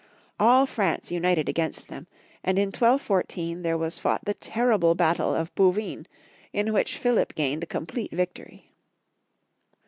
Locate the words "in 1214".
2.57-3.61